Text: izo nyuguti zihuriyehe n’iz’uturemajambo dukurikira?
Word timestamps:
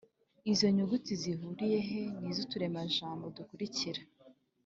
izo 0.51 0.67
nyuguti 0.75 1.11
zihuriyehe 1.21 2.01
n’iz’uturemajambo 2.21 3.25
dukurikira? 3.37 4.01